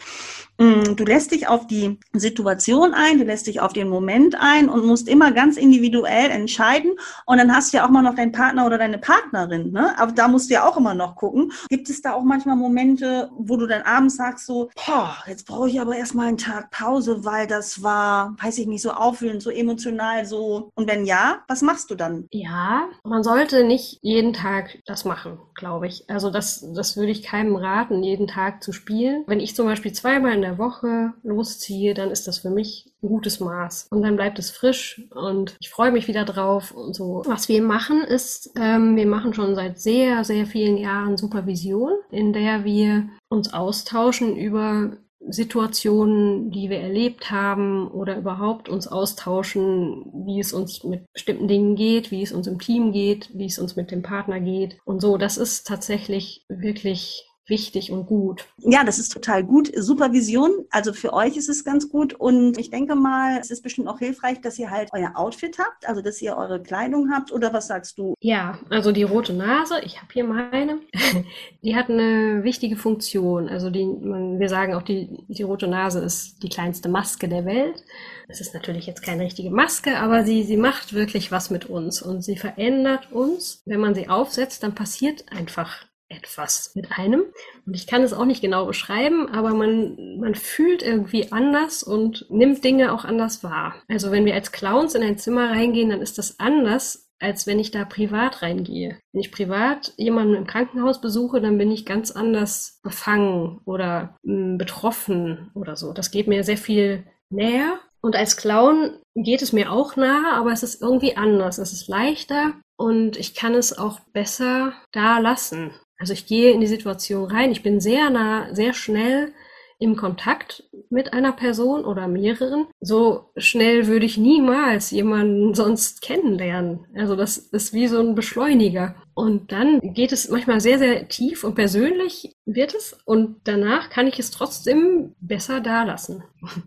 du 0.59 1.05
lässt 1.05 1.31
dich 1.31 1.47
auf 1.49 1.67
die 1.67 1.99
Situation 2.13 2.93
ein, 2.93 3.19
du 3.19 3.25
lässt 3.25 3.47
dich 3.47 3.61
auf 3.61 3.73
den 3.73 3.89
Moment 3.89 4.37
ein 4.41 4.69
und 4.69 4.85
musst 4.85 5.09
immer 5.09 5.31
ganz 5.31 5.57
individuell 5.57 6.31
entscheiden. 6.31 6.93
Und 7.27 7.39
dann 7.39 7.55
hast 7.55 7.73
du 7.73 7.79
ja 7.79 7.87
auch 7.87 7.91
mal 7.91 8.03
noch 8.03 8.17
deinen 8.17 8.33
Partner 8.33 8.67
oder 8.67 8.77
deine 8.77 8.99
Partnerin. 8.99 9.71
Ne? 9.71 9.97
Aber 9.99 10.13
da 10.13 10.27
musst 10.27 10.51
du 10.51 10.55
ja 10.55 10.69
auch 10.69 10.77
immer 10.77 10.95
noch 10.95 11.15
gucken. 11.15 11.53
Gibt 11.69 11.89
es 11.89 12.03
da 12.03 12.15
auch 12.15 12.25
manchmal 12.25 12.57
Momente, 12.57 13.31
wo 13.39 13.57
du 13.57 13.67
dann 13.67 13.83
abends 13.83 14.17
sagst 14.17 14.47
so, 14.47 14.71
boah, 14.87 15.17
jetzt 15.27 15.47
brauche 15.47 15.69
ich 15.69 15.81
aber 15.81 15.97
erstmal 15.97 16.27
einen 16.27 16.39
Tag 16.39 16.71
Pause, 16.71 17.25
weil 17.25 17.47
das 17.47 17.83
war, 17.83 18.35
weiß 18.43 18.59
ich 18.59 18.67
nicht, 18.67 18.83
so 18.83 18.91
aufwühlend, 18.91 19.43
so 19.43 19.51
emotional, 19.51 20.27
so. 20.27 20.71
Und 20.75 20.89
wenn 20.89 21.05
ja, 21.05 21.45
was 21.47 21.63
machst 21.63 21.91
du 21.91 21.95
dann? 21.95 22.27
Ja, 22.33 22.89
man 23.05 23.23
sollte 23.23 23.65
nicht 23.65 23.99
jeden 24.03 24.33
Tag 24.33 24.79
das 24.87 25.05
machen, 25.05 25.39
glaube 25.55 25.87
ich. 25.87 26.05
Also 26.09 26.31
das, 26.31 26.67
das 26.75 26.97
würde 26.97 27.13
ich 27.13 27.23
keinem 27.23 27.55
raten, 27.55 28.03
jeden 28.03 28.27
Tag 28.27 28.63
zu 28.63 28.73
spielen. 28.73 29.23
Wenn 29.29 29.41
ich 29.41 29.55
zum 29.55 29.67
Beispiel 29.67 29.93
zweimal 29.93 30.35
in 30.35 30.43
der 30.43 30.48
der 30.49 30.59
Woche 30.59 31.13
losziehe, 31.23 31.95
dann 31.95 32.11
ist 32.11 32.27
das 32.27 32.39
für 32.39 32.51
mich 32.51 32.87
ein 33.03 33.09
gutes 33.09 33.41
Maß. 33.41 33.89
Und 33.91 34.03
dann 34.03 34.17
bleibt 34.17 34.39
es 34.39 34.51
frisch 34.51 35.03
und 35.15 35.57
ich 35.61 35.69
freue 35.71 35.93
mich 35.93 36.09
wieder 36.09 36.25
drauf 36.25 36.73
und 36.73 36.95
so. 36.95 37.23
Was 37.27 37.49
wir 37.49 37.63
machen 37.63 38.03
ist, 38.03 38.51
ähm, 38.57 38.97
wir 38.97 39.07
machen 39.07 39.35
schon 39.35 39.55
seit 39.55 39.79
sehr, 39.79 40.25
sehr 40.25 40.47
vielen 40.47 40.79
Jahren 40.79 41.17
Supervision, 41.17 41.93
in 42.11 42.33
der 42.33 42.65
wir 42.65 43.09
uns 43.29 43.53
austauschen 43.53 44.37
über 44.37 44.93
Situationen, 45.31 46.51
die 46.51 46.71
wir 46.71 46.79
erlebt 46.79 47.31
haben 47.31 47.89
oder 47.89 48.17
überhaupt 48.17 48.69
uns 48.69 48.87
austauschen, 48.87 50.07
wie 50.27 50.41
es 50.41 50.53
uns 50.53 50.85
mit 50.85 51.05
bestimmten 51.13 51.49
Dingen 51.49 51.77
geht, 51.77 52.11
wie 52.11 52.23
es 52.23 52.33
uns 52.33 52.47
im 52.47 52.59
Team 52.59 52.93
geht, 52.93 53.31
wie 53.35 53.47
es 53.47 53.59
uns 53.59 53.77
mit 53.77 53.91
dem 53.91 54.03
Partner 54.03 54.41
geht 54.41 54.79
und 54.85 55.01
so. 55.01 55.19
Das 55.19 55.37
ist 55.37 55.67
tatsächlich 55.67 56.45
wirklich 56.49 57.28
wichtig 57.49 57.91
und 57.91 58.07
gut. 58.07 58.47
Ja, 58.59 58.85
das 58.85 58.99
ist 58.99 59.11
total 59.13 59.45
gut. 59.45 59.71
Supervision, 59.75 60.67
also 60.71 60.93
für 60.93 61.13
euch 61.13 61.37
ist 61.37 61.49
es 61.49 61.65
ganz 61.65 61.89
gut. 61.89 62.15
Und 62.15 62.59
ich 62.59 62.71
denke 62.71 62.95
mal, 62.95 63.39
es 63.41 63.51
ist 63.51 63.63
bestimmt 63.63 63.89
auch 63.89 63.99
hilfreich, 63.99 64.41
dass 64.41 64.59
ihr 64.59 64.71
halt 64.71 64.91
euer 64.93 65.13
Outfit 65.15 65.59
habt, 65.59 65.89
also 65.89 66.03
dass 66.03 66.21
ihr 66.23 66.37
eure 66.37 66.63
Kleidung 66.63 67.11
habt. 67.13 67.33
Oder 67.33 67.53
was 67.53 67.67
sagst 67.69 67.99
du? 67.99 68.15
Ja, 68.21 68.59
also 68.71 68.93
die 68.93 69.03
rote 69.03 69.33
Nase, 69.33 69.81
ich 69.85 69.97
habe 69.99 70.13
hier 70.13 70.25
meine, 70.25 70.79
die 71.63 71.77
hat 71.77 71.89
eine 71.89 72.45
wichtige 72.45 72.77
Funktion. 72.77 73.49
Also 73.49 73.71
die, 73.71 73.85
man, 73.85 74.39
wir 74.39 74.49
sagen 74.49 74.75
auch, 74.75 74.83
die, 74.83 75.25
die 75.29 75.43
rote 75.43 75.69
Nase 75.69 76.01
ist 76.01 76.43
die 76.43 76.49
kleinste 76.49 76.89
Maske 76.89 77.29
der 77.29 77.45
Welt. 77.45 77.83
Es 78.29 78.43
ist 78.43 78.53
natürlich 78.53 78.87
jetzt 78.87 79.03
keine 79.03 79.25
richtige 79.25 79.51
Maske, 79.51 79.99
aber 79.99 80.25
sie, 80.25 80.43
sie 80.43 80.59
macht 80.59 80.93
wirklich 80.93 81.33
was 81.33 81.49
mit 81.49 81.65
uns 81.67 82.03
und 82.03 82.23
sie 82.23 82.37
verändert 82.37 83.11
uns. 83.11 83.63
Wenn 83.65 83.81
man 83.81 83.95
sie 83.95 84.09
aufsetzt, 84.09 84.63
dann 84.63 84.75
passiert 84.75 85.25
einfach 85.33 85.88
etwas 86.09 86.75
mit 86.75 86.93
einem. 86.93 87.25
Und 87.67 87.75
ich 87.75 87.87
kann 87.87 88.03
es 88.03 88.13
auch 88.13 88.25
nicht 88.25 88.41
genau 88.41 88.67
beschreiben, 88.67 89.29
aber 89.29 89.55
man, 89.55 90.19
man 90.19 90.35
fühlt 90.35 90.83
irgendwie 90.83 91.33
anders 91.33 91.83
und 91.83 92.27
nimmt 92.31 92.65
Dinge 92.65 92.93
auch 92.93 93.05
anders 93.05 93.45
wahr. 93.45 93.75
Also 93.89 94.11
wenn 94.11 94.25
wir 94.25 94.35
als 94.35 94.53
Clowns 94.53 94.95
in 94.95 95.03
ein 95.03 95.19
Zimmer 95.19 95.51
reingehen, 95.51 95.91
dann 95.91 96.01
ist 96.01 96.19
das 96.19 96.41
anders, 96.41 97.09
als 97.21 97.47
wenn 97.47 97.59
ich 97.59 97.71
da 97.71 97.85
privat 97.85 98.43
reingehe. 98.43 98.99
Wenn 99.13 99.21
ich 99.21 99.33
privat 99.33 99.93
jemanden 99.97 100.35
im 100.35 100.47
Krankenhaus 100.47 101.01
besuche, 101.01 101.41
dann 101.41 101.59
bin 101.59 101.71
ich 101.71 101.85
ganz 101.85 102.11
anders 102.11 102.81
befangen 102.83 103.61
oder 103.65 104.17
mh, 104.23 104.55
mm, 104.55 104.59
betroffen 104.59 105.51
oder 105.55 105.77
so. 105.77 105.93
Das 105.93 106.11
geht 106.11 106.29
mir 106.29 106.45
sehr 106.45 106.59
viel 106.59 107.05
näher. 107.31 107.81
Und 108.01 108.15
als 108.15 108.37
Clown 108.37 108.99
geht 109.17 109.43
es 109.43 109.53
mir 109.53 109.73
auch 109.73 109.97
nahe, 109.97 110.33
aber 110.35 110.53
es 110.53 110.63
ist 110.63 110.81
irgendwie 110.81 111.17
anders. 111.17 111.59
Es 111.59 111.73
ist 111.73 111.89
leichter 111.89 112.55
und 112.77 113.17
ich 113.17 113.35
kann 113.35 113.55
es 113.55 113.77
auch 113.77 113.99
besser 114.13 114.73
da 114.93 115.19
lassen. 115.19 115.73
Also 115.99 116.13
ich 116.13 116.27
gehe 116.27 116.53
in 116.53 116.61
die 116.61 116.67
Situation 116.67 117.31
rein, 117.31 117.51
ich 117.51 117.63
bin 117.63 117.81
sehr 117.81 118.09
nah, 118.11 118.55
sehr 118.55 118.73
schnell 118.73 119.33
im 119.81 119.97
Kontakt 119.97 120.65
mit 120.91 121.13
einer 121.13 121.33
Person 121.33 121.85
oder 121.85 122.09
mehreren. 122.09 122.67
So 122.81 123.31
schnell 123.37 123.87
würde 123.87 124.07
ich 124.07 124.19
niemals 124.19 124.91
jemanden 124.91 125.55
sonst 125.55 126.03
kennenlernen. 126.03 126.87
Also 126.97 127.15
das 127.15 127.39
ist 127.39 127.73
wie 127.73 127.87
so 127.87 128.01
ein 128.01 128.15
Beschleuniger. 128.15 128.97
Und 129.15 129.53
dann 129.53 129.81
geht 129.95 130.13
es 130.13 130.29
manchmal 130.29 130.61
sehr, 130.61 130.79
sehr 130.79 131.09
tief 131.09 131.45
und 131.45 131.55
persönlich 131.55 132.35
wird 132.45 132.75
es 132.75 132.99
und 133.05 133.41
danach 133.45 133.91
kann 133.91 134.07
ich 134.07 134.19
es 134.19 134.31
trotzdem 134.31 135.15
besser 135.21 135.61
dalassen. 135.61 136.23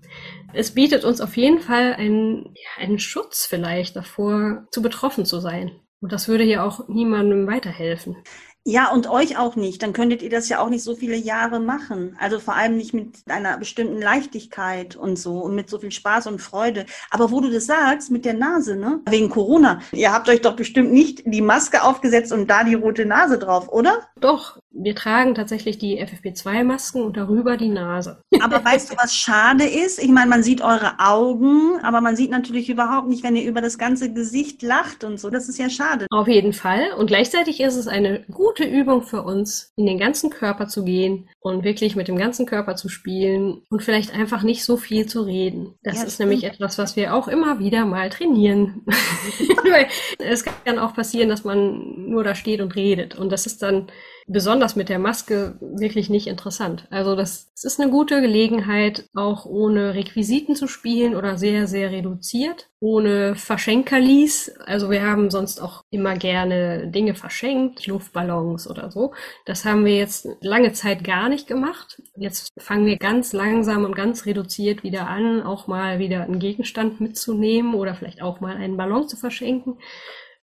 Es 0.54 0.72
bietet 0.72 1.06
uns 1.06 1.22
auf 1.22 1.38
jeden 1.38 1.62
Fall 1.62 1.94
einen, 1.94 2.54
ja, 2.56 2.84
einen 2.84 3.00
Schutz 3.00 3.46
vielleicht 3.46 3.96
davor, 3.96 4.68
zu 4.72 4.82
betroffen 4.82 5.26
zu 5.26 5.40
sein. 5.40 5.72
Und 6.02 6.12
das 6.12 6.28
würde 6.28 6.44
hier 6.44 6.66
auch 6.66 6.90
niemandem 6.90 7.48
weiterhelfen. 7.48 8.18
Ja, 8.64 8.92
und 8.92 9.10
euch 9.10 9.40
auch 9.40 9.56
nicht. 9.56 9.82
Dann 9.82 9.92
könntet 9.92 10.22
ihr 10.22 10.30
das 10.30 10.48
ja 10.48 10.60
auch 10.60 10.70
nicht 10.70 10.84
so 10.84 10.96
viele 10.96 11.16
Jahre 11.16 11.60
machen. 11.60 12.16
Also 12.20 12.40
vor 12.40 12.54
allem 12.54 12.78
nicht 12.78 12.94
mit 12.94 13.18
einer 13.28 13.58
bestimmten 13.58 14.00
Leichtigkeit 14.00 14.96
und 14.96 15.18
so 15.18 15.40
und 15.40 15.56
mit 15.56 15.68
so 15.68 15.80
viel 15.80 15.92
Spaß 15.92 16.28
und 16.28 16.40
Freude. 16.40 16.86
Aber 17.10 17.32
wo 17.32 17.42
du 17.42 17.50
das 17.50 17.66
sagst, 17.66 18.12
mit 18.12 18.24
der 18.24 18.36
Nase, 18.36 18.76
ne? 18.76 19.02
Wegen 19.10 19.30
Corona. 19.30 19.82
Ihr 19.92 20.14
habt 20.14 20.30
euch 20.30 20.42
doch 20.42 20.56
bestimmt 20.56 20.92
nicht 20.94 21.24
die 21.26 21.42
Maske 21.42 21.82
aufgesetzt 21.82 22.32
und 22.32 22.52
da 22.52 22.64
die 22.64 22.76
rote 22.76 23.06
Nase 23.06 23.40
drauf, 23.40 23.68
oder? 23.68 24.08
Doch, 24.20 24.61
wir 24.84 24.96
tragen 24.96 25.36
tatsächlich 25.36 25.78
die 25.78 26.02
FFP2-Masken 26.02 27.02
und 27.02 27.18
darüber 27.18 27.58
die 27.58 27.70
Nase. 27.70 28.22
Aber 28.42 28.64
weißt 28.64 28.92
du, 28.92 28.96
was 28.98 29.16
schade 29.16 29.66
ist? 29.66 30.02
Ich 30.02 30.10
meine, 30.10 30.30
man 30.30 30.44
sieht 30.44 30.62
eure 30.62 31.00
Augen, 31.00 31.80
aber 31.84 32.02
man 32.02 32.16
sieht 32.16 32.32
natürlich 32.32 32.70
überhaupt 32.70 33.08
nicht, 33.08 33.24
wenn 33.24 33.36
ihr 33.36 33.48
über 33.48 33.62
das 33.62 33.78
ganze 33.78 34.14
Gesicht 34.14 34.62
lacht 34.64 35.04
und 35.04 35.20
so. 35.20 35.30
Das 35.30 35.48
ist 35.48 35.60
ja 35.60 35.70
schade. 35.70 36.08
Auf 36.10 36.28
jeden 36.28 36.54
Fall. 36.54 36.94
Und 36.98 37.08
gleichzeitig 37.08 37.60
ist 37.60 37.76
es 37.76 37.88
eine 37.88 38.24
gute 38.32 38.64
Übung 38.64 39.04
für 39.04 39.22
uns, 39.22 39.74
in 39.76 39.86
den 39.86 40.00
ganzen 40.00 40.30
Körper 40.30 40.68
zu 40.68 40.84
gehen 40.84 41.30
und 41.40 41.64
wirklich 41.64 41.96
mit 41.96 42.08
dem 42.08 42.18
ganzen 42.18 42.46
Körper 42.46 42.76
zu 42.76 42.90
spielen 42.90 43.62
und 43.70 43.84
vielleicht 43.84 44.14
einfach 44.14 44.44
nicht 44.44 44.64
so 44.64 44.78
viel 44.78 45.06
zu 45.06 45.22
reden. 45.22 45.76
Das 45.84 45.98
ja, 45.98 46.04
ist 46.04 46.16
stimmt. 46.16 46.30
nämlich 46.30 46.50
etwas, 46.50 46.78
was 46.78 46.96
wir 46.96 47.14
auch 47.14 47.28
immer 47.28 47.60
wieder 47.60 47.86
mal 47.86 48.10
trainieren. 48.10 48.86
es 50.20 50.46
kann 50.46 50.80
auch 50.80 50.94
passieren, 50.94 51.30
dass 51.30 51.44
man 51.44 52.10
nur 52.10 52.24
da 52.24 52.36
steht 52.36 52.62
und 52.62 52.76
redet. 52.76 53.18
Und 53.18 53.32
das 53.32 53.46
ist 53.46 53.62
dann 53.62 53.88
besonders 54.32 54.76
mit 54.76 54.88
der 54.88 55.00
Maske 55.00 55.56
wirklich 55.60 56.10
nicht 56.10 56.28
interessant. 56.28 56.88
Also 56.90 57.16
das, 57.16 57.52
das 57.54 57.66
ist 57.66 57.82
eine 57.82 57.92
gute 57.92 58.22
Gelegenheit, 58.22 59.06
auch 59.14 59.46
ohne 59.46 59.94
Requisiten 59.94 60.56
zu 60.56 60.68
spielen 60.68 61.16
oder 61.16 61.38
sehr, 61.38 61.68
sehr 61.68 61.92
reduziert, 61.92 62.70
ohne 62.80 63.36
Verschenkerlis. 63.36 64.54
Also 64.66 64.90
wir 64.90 65.04
haben 65.04 65.30
sonst 65.30 65.62
auch 65.62 65.84
immer 65.90 66.16
gerne 66.16 66.88
Dinge 66.88 67.14
verschenkt, 67.14 67.86
Luftballons 67.88 68.70
oder 68.70 68.90
so. 68.90 69.14
Das 69.46 69.66
haben 69.66 69.84
wir 69.84 69.98
jetzt 69.98 70.28
lange 70.40 70.72
Zeit 70.72 71.04
gar 71.04 71.28
nicht 71.28 71.48
gemacht. 71.48 72.02
Jetzt 72.16 72.50
fangen 72.58 72.86
wir 72.86 72.98
ganz 72.98 73.34
langsam 73.34 73.84
und 73.84 73.96
ganz 73.96 74.26
reduziert 74.26 74.84
wieder 74.84 75.08
an, 75.08 75.44
auch 75.44 75.68
mal 75.68 76.00
wieder 76.00 76.24
einen 76.24 76.40
Gegenstand 76.40 77.02
mitzunehmen 77.02 77.74
oder 77.74 77.96
vielleicht 77.96 78.22
auch 78.22 78.40
mal 78.40 78.56
einen 78.56 78.78
Ballon 78.78 79.10
zu 79.10 79.18
verschenken. 79.18 79.78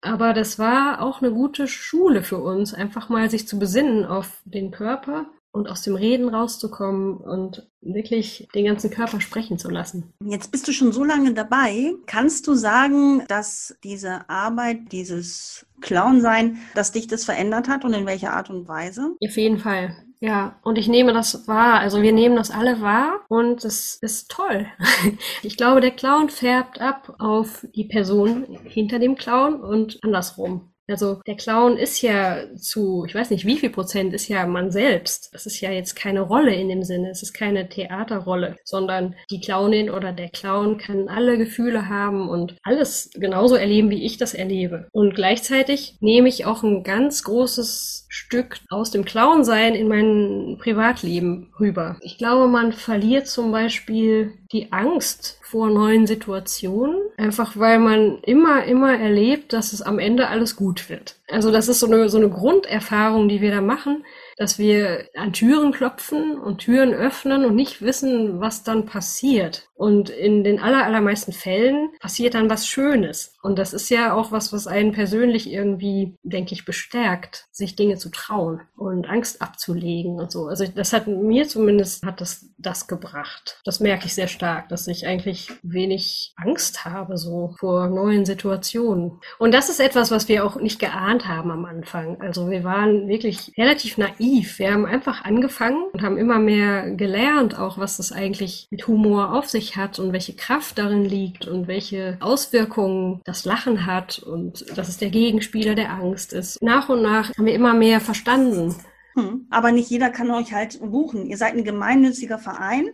Aber 0.02 0.32
das 0.32 0.58
war 0.58 1.02
auch 1.02 1.22
eine 1.22 1.32
gute 1.32 1.66
Schule 1.66 2.22
für 2.22 2.38
uns, 2.38 2.74
einfach 2.74 3.08
mal 3.08 3.30
sich 3.30 3.48
zu 3.48 3.58
besinnen 3.58 4.04
auf 4.04 4.40
den 4.44 4.70
Körper 4.70 5.26
und 5.56 5.68
aus 5.68 5.82
dem 5.82 5.96
Reden 5.96 6.28
rauszukommen 6.28 7.16
und 7.16 7.66
wirklich 7.80 8.46
den 8.54 8.66
ganzen 8.66 8.90
Körper 8.90 9.20
sprechen 9.20 9.58
zu 9.58 9.70
lassen. 9.70 10.12
Jetzt 10.22 10.52
bist 10.52 10.68
du 10.68 10.72
schon 10.72 10.92
so 10.92 11.02
lange 11.02 11.32
dabei. 11.32 11.94
Kannst 12.06 12.46
du 12.46 12.54
sagen, 12.54 13.24
dass 13.28 13.74
diese 13.82 14.28
Arbeit, 14.28 14.92
dieses 14.92 15.66
Clown-Sein, 15.80 16.58
dass 16.74 16.92
dich 16.92 17.06
das 17.06 17.24
verändert 17.24 17.68
hat 17.68 17.84
und 17.84 17.94
in 17.94 18.06
welcher 18.06 18.34
Art 18.34 18.50
und 18.50 18.68
Weise? 18.68 19.16
Auf 19.24 19.36
jeden 19.36 19.58
Fall. 19.58 19.96
Ja, 20.20 20.58
und 20.62 20.78
ich 20.78 20.88
nehme 20.88 21.12
das 21.12 21.46
wahr. 21.46 21.78
Also 21.80 22.00
wir 22.02 22.12
nehmen 22.12 22.36
das 22.36 22.50
alle 22.50 22.80
wahr 22.80 23.20
und 23.28 23.64
es 23.64 23.96
ist 23.96 24.30
toll. 24.30 24.66
Ich 25.42 25.56
glaube, 25.56 25.80
der 25.80 25.90
Clown 25.92 26.28
färbt 26.30 26.80
ab 26.80 27.16
auf 27.18 27.66
die 27.74 27.84
Person 27.84 28.58
hinter 28.64 28.98
dem 28.98 29.16
Clown 29.16 29.60
und 29.60 30.02
andersrum. 30.02 30.72
Also 30.88 31.20
der 31.26 31.36
Clown 31.36 31.76
ist 31.76 32.00
ja 32.02 32.44
zu, 32.56 33.04
ich 33.06 33.14
weiß 33.14 33.30
nicht 33.30 33.44
wie 33.44 33.56
viel 33.58 33.70
Prozent, 33.70 34.14
ist 34.14 34.28
ja 34.28 34.46
man 34.46 34.70
selbst. 34.70 35.30
Es 35.32 35.46
ist 35.46 35.60
ja 35.60 35.70
jetzt 35.70 35.96
keine 35.96 36.20
Rolle 36.20 36.54
in 36.54 36.68
dem 36.68 36.82
Sinne, 36.84 37.10
es 37.10 37.22
ist 37.22 37.32
keine 37.32 37.68
Theaterrolle, 37.68 38.56
sondern 38.64 39.14
die 39.30 39.40
Clownin 39.40 39.90
oder 39.90 40.12
der 40.12 40.28
Clown 40.28 40.78
kann 40.78 41.08
alle 41.08 41.38
Gefühle 41.38 41.88
haben 41.88 42.28
und 42.28 42.56
alles 42.62 43.10
genauso 43.14 43.56
erleben, 43.56 43.90
wie 43.90 44.04
ich 44.04 44.16
das 44.16 44.34
erlebe. 44.34 44.88
Und 44.92 45.14
gleichzeitig 45.14 45.96
nehme 46.00 46.28
ich 46.28 46.46
auch 46.46 46.62
ein 46.62 46.84
ganz 46.84 47.24
großes 47.24 48.06
Stück 48.08 48.58
aus 48.70 48.90
dem 48.90 49.04
Clownsein 49.04 49.74
in 49.74 49.88
mein 49.88 50.56
Privatleben 50.58 51.52
rüber. 51.58 51.96
Ich 52.00 52.16
glaube, 52.18 52.48
man 52.48 52.72
verliert 52.72 53.26
zum 53.26 53.50
Beispiel 53.52 54.34
die 54.52 54.72
Angst 54.72 55.38
vor 55.42 55.68
neuen 55.68 56.06
Situationen, 56.06 56.96
einfach 57.16 57.56
weil 57.56 57.78
man 57.78 58.18
immer, 58.22 58.64
immer 58.64 58.98
erlebt, 58.98 59.52
dass 59.52 59.72
es 59.72 59.82
am 59.82 59.98
Ende 59.98 60.28
alles 60.28 60.56
gut 60.56 60.88
wird. 60.88 61.15
Also 61.28 61.50
das 61.50 61.68
ist 61.68 61.80
so 61.80 61.86
eine, 61.86 62.08
so 62.08 62.18
eine 62.18 62.30
Grunderfahrung, 62.30 63.28
die 63.28 63.40
wir 63.40 63.50
da 63.50 63.60
machen, 63.60 64.04
dass 64.36 64.58
wir 64.58 65.08
an 65.14 65.32
Türen 65.32 65.72
klopfen 65.72 66.38
und 66.38 66.58
Türen 66.58 66.92
öffnen 66.92 67.44
und 67.44 67.56
nicht 67.56 67.80
wissen, 67.82 68.40
was 68.40 68.62
dann 68.62 68.86
passiert. 68.86 69.68
Und 69.74 70.08
in 70.08 70.44
den 70.44 70.58
aller, 70.60 70.84
allermeisten 70.84 71.32
Fällen 71.32 71.90
passiert 72.00 72.34
dann 72.34 72.48
was 72.48 72.66
Schönes. 72.66 73.34
Und 73.42 73.58
das 73.58 73.72
ist 73.72 73.90
ja 73.90 74.14
auch 74.14 74.32
was, 74.32 74.52
was 74.52 74.66
einen 74.66 74.92
persönlich 74.92 75.50
irgendwie, 75.50 76.16
denke 76.22 76.54
ich, 76.54 76.64
bestärkt, 76.64 77.46
sich 77.50 77.76
Dinge 77.76 77.96
zu 77.96 78.10
trauen 78.10 78.60
und 78.76 79.08
Angst 79.08 79.42
abzulegen 79.42 80.18
und 80.18 80.30
so. 80.30 80.46
Also 80.46 80.66
das 80.66 80.92
hat 80.92 81.06
mir 81.06 81.48
zumindest 81.48 82.04
hat 82.04 82.20
das, 82.20 82.46
das 82.58 82.88
gebracht. 82.88 83.60
Das 83.64 83.80
merke 83.80 84.06
ich 84.06 84.14
sehr 84.14 84.28
stark, 84.28 84.68
dass 84.68 84.86
ich 84.86 85.06
eigentlich 85.06 85.50
wenig 85.62 86.32
Angst 86.36 86.84
habe, 86.84 87.18
so 87.18 87.54
vor 87.58 87.88
neuen 87.88 88.24
Situationen. 88.24 89.20
Und 89.38 89.52
das 89.52 89.68
ist 89.68 89.80
etwas, 89.80 90.10
was 90.10 90.28
wir 90.28 90.44
auch 90.44 90.56
nicht 90.56 90.78
geahnt 90.78 91.15
haben 91.24 91.50
am 91.50 91.64
Anfang. 91.64 92.20
Also 92.20 92.50
wir 92.50 92.64
waren 92.64 93.08
wirklich 93.08 93.52
relativ 93.56 93.96
naiv. 93.96 94.58
Wir 94.58 94.72
haben 94.72 94.84
einfach 94.84 95.24
angefangen 95.24 95.84
und 95.92 96.02
haben 96.02 96.18
immer 96.18 96.38
mehr 96.38 96.90
gelernt, 96.90 97.58
auch 97.58 97.78
was 97.78 97.96
das 97.96 98.12
eigentlich 98.12 98.68
mit 98.70 98.86
Humor 98.86 99.32
auf 99.32 99.48
sich 99.48 99.76
hat 99.76 99.98
und 99.98 100.12
welche 100.12 100.34
Kraft 100.34 100.78
darin 100.78 101.04
liegt 101.04 101.46
und 101.46 101.68
welche 101.68 102.18
Auswirkungen 102.20 103.20
das 103.24 103.44
Lachen 103.44 103.86
hat 103.86 104.18
und 104.18 104.76
dass 104.76 104.88
es 104.88 104.98
der 104.98 105.10
Gegenspieler 105.10 105.74
der 105.74 105.92
Angst 105.92 106.32
ist. 106.32 106.62
Nach 106.62 106.88
und 106.88 107.02
nach 107.02 107.30
haben 107.36 107.46
wir 107.46 107.54
immer 107.54 107.74
mehr 107.74 108.00
verstanden. 108.00 108.74
Hm, 109.16 109.46
aber 109.48 109.72
nicht 109.72 109.88
jeder 109.88 110.10
kann 110.10 110.30
euch 110.30 110.52
halt 110.52 110.78
buchen. 110.78 111.24
Ihr 111.24 111.38
seid 111.38 111.54
ein 111.54 111.64
gemeinnütziger 111.64 112.38
Verein. 112.38 112.90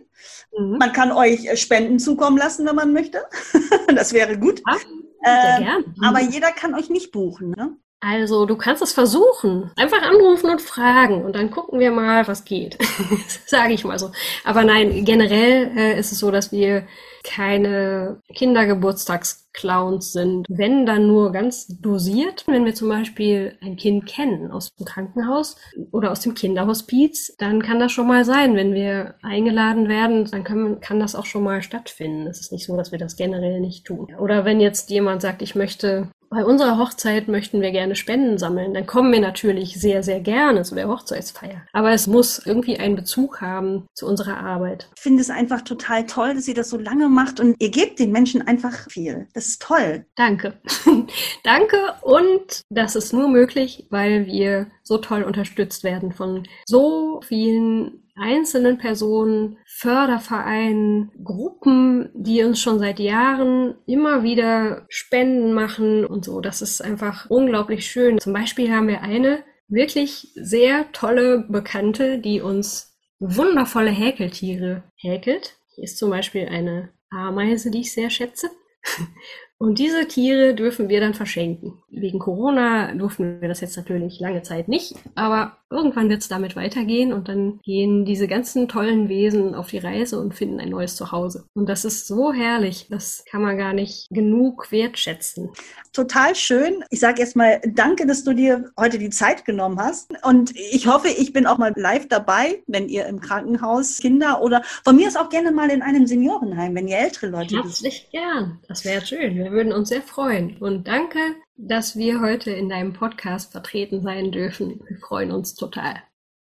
Mhm. 0.57 0.77
Man 0.77 0.93
kann 0.93 1.11
euch 1.11 1.45
äh, 1.45 1.57
Spenden 1.57 1.99
zukommen 1.99 2.37
lassen, 2.37 2.65
wenn 2.65 2.75
man 2.75 2.93
möchte. 2.93 3.25
das 3.93 4.13
wäre 4.13 4.39
gut. 4.39 4.61
Ja, 4.65 4.77
ähm, 5.25 5.63
gern. 5.63 5.81
Mhm. 5.97 6.03
Aber 6.03 6.21
jeder 6.21 6.51
kann 6.51 6.75
euch 6.75 6.89
nicht 6.89 7.11
buchen. 7.11 7.51
Ne? 7.51 7.75
Also, 8.05 8.45
du 8.45 8.57
kannst 8.57 8.81
es 8.81 8.91
versuchen. 8.91 9.71
Einfach 9.77 10.01
anrufen 10.01 10.49
und 10.49 10.61
fragen 10.61 11.23
und 11.23 11.37
dann 11.37 11.51
gucken 11.51 11.79
wir 11.79 11.91
mal, 11.91 12.27
was 12.27 12.43
geht. 12.43 12.77
Sage 13.45 13.73
ich 13.73 13.85
mal 13.85 13.97
so. 13.97 14.11
Aber 14.43 14.65
nein, 14.65 15.05
generell 15.05 15.71
äh, 15.77 15.97
ist 15.97 16.11
es 16.11 16.19
so, 16.19 16.29
dass 16.29 16.51
wir 16.51 16.85
keine 17.23 18.19
Kindergeburtstagsclowns 18.35 20.11
sind. 20.11 20.45
Wenn 20.49 20.85
dann 20.85 21.07
nur 21.07 21.31
ganz 21.31 21.67
dosiert, 21.79 22.43
wenn 22.47 22.65
wir 22.65 22.75
zum 22.75 22.89
Beispiel 22.89 23.57
ein 23.61 23.77
Kind 23.77 24.05
kennen 24.05 24.51
aus 24.51 24.75
dem 24.75 24.85
Krankenhaus 24.85 25.55
oder 25.91 26.11
aus 26.11 26.19
dem 26.19 26.33
Kinderhospiz, 26.33 27.33
dann 27.37 27.63
kann 27.63 27.79
das 27.79 27.93
schon 27.93 28.07
mal 28.07 28.25
sein. 28.25 28.57
Wenn 28.57 28.73
wir 28.73 29.15
eingeladen 29.21 29.87
werden, 29.87 30.29
dann 30.29 30.43
kann, 30.43 30.81
kann 30.81 30.99
das 30.99 31.15
auch 31.15 31.25
schon 31.25 31.43
mal 31.43 31.61
stattfinden. 31.61 32.27
Es 32.27 32.41
ist 32.41 32.51
nicht 32.51 32.65
so, 32.65 32.75
dass 32.75 32.91
wir 32.91 32.99
das 32.99 33.15
generell 33.15 33.61
nicht 33.61 33.85
tun. 33.85 34.13
Oder 34.19 34.43
wenn 34.43 34.59
jetzt 34.59 34.89
jemand 34.89 35.21
sagt, 35.21 35.41
ich 35.41 35.55
möchte 35.55 36.09
bei 36.33 36.45
unserer 36.45 36.77
Hochzeit 36.77 37.27
möchten 37.27 37.61
wir 37.61 37.71
gerne 37.71 37.95
Spenden 37.95 38.37
sammeln, 38.37 38.73
dann 38.73 38.85
kommen 38.85 39.11
wir 39.11 39.19
natürlich 39.19 39.79
sehr, 39.79 40.03
sehr 40.03 40.19
gerne 40.19 40.63
zu 40.63 40.75
der 40.75 40.87
Hochzeitsfeier. 40.87 41.61
Aber 41.71 41.91
es 41.91 42.07
muss 42.07 42.39
irgendwie 42.45 42.77
einen 42.77 42.95
Bezug 42.95 43.41
haben 43.41 43.85
zu 43.93 44.07
unserer 44.07 44.37
Arbeit. 44.37 44.89
Ich 44.95 45.01
finde 45.01 45.21
es 45.21 45.29
einfach 45.29 45.61
total 45.61 46.05
toll, 46.05 46.33
dass 46.33 46.47
ihr 46.47 46.55
das 46.55 46.69
so 46.69 46.77
lange 46.77 47.09
macht 47.09 47.39
und 47.39 47.55
ihr 47.59 47.69
gebt 47.69 47.99
den 47.99 48.11
Menschen 48.11 48.45
einfach 48.47 48.89
viel. 48.89 49.27
Das 49.33 49.45
ist 49.45 49.61
toll. 49.61 50.05
Danke. 50.15 50.53
Danke 51.43 51.77
und 52.01 52.61
das 52.69 52.95
ist 52.95 53.13
nur 53.13 53.27
möglich, 53.29 53.85
weil 53.89 54.25
wir 54.25 54.67
so 54.83 54.97
toll 54.97 55.23
unterstützt 55.23 55.83
werden 55.83 56.11
von 56.11 56.43
so 56.65 57.21
vielen 57.25 58.02
einzelnen 58.15 58.77
Personen, 58.77 59.57
Fördervereinen, 59.65 61.11
Gruppen, 61.23 62.09
die 62.13 62.43
uns 62.43 62.61
schon 62.61 62.79
seit 62.79 62.99
Jahren 62.99 63.75
immer 63.85 64.23
wieder 64.23 64.85
Spenden 64.89 65.53
machen 65.53 66.05
und 66.05 66.25
so. 66.25 66.41
Das 66.41 66.61
ist 66.61 66.81
einfach 66.81 67.29
unglaublich 67.29 67.85
schön. 67.85 68.19
Zum 68.19 68.33
Beispiel 68.33 68.71
haben 68.71 68.87
wir 68.87 69.01
eine 69.01 69.43
wirklich 69.67 70.31
sehr 70.35 70.91
tolle 70.91 71.45
Bekannte, 71.49 72.19
die 72.19 72.41
uns 72.41 72.97
wundervolle 73.19 73.91
Häkeltiere 73.91 74.83
häkelt. 74.95 75.55
Hier 75.75 75.85
ist 75.85 75.97
zum 75.97 76.09
Beispiel 76.09 76.47
eine 76.47 76.89
Ameise, 77.09 77.71
die 77.71 77.81
ich 77.81 77.93
sehr 77.93 78.09
schätze. 78.09 78.49
Und 79.63 79.79
diese 79.79 80.09
Tiere 80.09 80.55
dürfen 80.55 80.89
wir 80.89 80.99
dann 80.99 81.13
verschenken. 81.13 81.81
Wegen 81.89 82.19
Corona 82.19 82.93
durften 82.95 83.39
wir 83.39 83.47
das 83.47 83.61
jetzt 83.61 83.77
natürlich 83.77 84.19
lange 84.19 84.41
Zeit 84.41 84.67
nicht, 84.67 84.93
aber 85.15 85.55
irgendwann 85.69 86.09
wird 86.09 86.21
es 86.21 86.27
damit 86.27 86.57
weitergehen 86.57 87.13
und 87.13 87.29
dann 87.29 87.59
gehen 87.63 88.03
diese 88.03 88.27
ganzen 88.27 88.67
tollen 88.67 89.07
Wesen 89.07 89.55
auf 89.55 89.69
die 89.69 89.77
Reise 89.77 90.19
und 90.19 90.35
finden 90.35 90.59
ein 90.59 90.69
neues 90.69 90.97
Zuhause. 90.97 91.45
Und 91.53 91.69
das 91.69 91.85
ist 91.85 92.07
so 92.07 92.33
herrlich, 92.33 92.87
das 92.89 93.23
kann 93.29 93.41
man 93.41 93.57
gar 93.57 93.71
nicht 93.71 94.07
genug 94.09 94.69
wertschätzen. 94.71 95.49
Total 95.93 96.35
schön. 96.35 96.83
Ich 96.89 96.99
sage 96.99 97.21
erstmal 97.21 97.61
danke, 97.65 98.05
dass 98.05 98.23
du 98.23 98.33
dir 98.33 98.71
heute 98.77 98.99
die 98.99 99.11
Zeit 99.11 99.45
genommen 99.45 99.79
hast. 99.79 100.13
Und 100.23 100.53
ich 100.55 100.87
hoffe, 100.87 101.07
ich 101.07 101.33
bin 101.33 101.47
auch 101.47 101.57
mal 101.57 101.71
live 101.75 102.07
dabei, 102.07 102.61
wenn 102.67 102.89
ihr 102.89 103.05
im 103.05 103.21
Krankenhaus 103.21 103.99
Kinder 103.99 104.41
oder 104.41 104.61
von 104.83 104.95
mir 104.95 105.07
ist 105.07 105.17
auch 105.17 105.29
gerne 105.29 105.51
mal 105.51 105.69
in 105.69 105.81
einem 105.81 106.05
Seniorenheim, 106.05 106.75
wenn 106.75 106.87
ihr 106.87 106.97
ältere 106.97 107.27
Leute 107.27 107.63
Herzlich 107.63 108.09
gern. 108.11 108.59
Das 108.67 108.83
wäre 108.85 109.05
schön. 109.05 109.52
Wir 109.53 109.57
würden 109.57 109.73
uns 109.73 109.89
sehr 109.89 110.01
freuen. 110.01 110.57
Und 110.57 110.87
danke, 110.87 111.19
dass 111.57 111.95
wir 111.95 112.21
heute 112.21 112.49
in 112.49 112.69
deinem 112.69 112.93
Podcast 112.93 113.51
vertreten 113.51 114.01
sein 114.01 114.31
dürfen. 114.31 114.81
Wir 114.87 114.97
freuen 114.97 115.31
uns 115.31 115.53
total. 115.53 116.01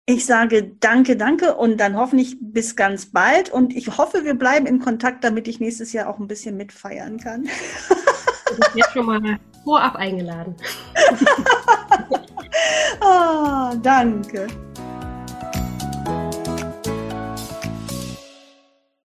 Ich 0.07 0.25
sage 0.25 0.71
danke, 0.79 1.15
danke 1.15 1.53
und 1.53 1.79
dann 1.79 1.97
hoffentlich 1.97 2.35
bis 2.41 2.75
ganz 2.75 3.11
bald. 3.11 3.51
Und 3.51 3.75
ich 3.75 3.99
hoffe, 3.99 4.23
wir 4.23 4.33
bleiben 4.33 4.65
in 4.65 4.79
Kontakt, 4.79 5.23
damit 5.23 5.47
ich 5.47 5.59
nächstes 5.59 5.93
Jahr 5.93 6.09
auch 6.09 6.17
ein 6.17 6.27
bisschen 6.27 6.57
mitfeiern 6.57 7.19
kann. 7.19 7.47
Ich 8.47 8.67
bin 8.67 8.77
jetzt 8.77 8.93
schon 8.93 9.05
mal 9.07 9.39
vorab 9.63 9.95
eingeladen. 9.95 10.55
oh, 13.01 13.75
danke. 13.81 14.47